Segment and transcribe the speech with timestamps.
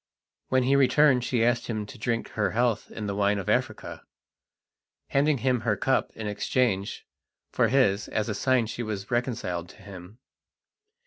[0.47, 4.01] When he returned she asked him to drink her health in the wine of Africa,
[5.09, 7.05] handing him her cup in exchange
[7.51, 10.17] for his as a sign she was reconciled to him.